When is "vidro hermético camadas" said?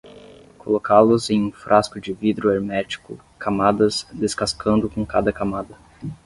2.11-4.07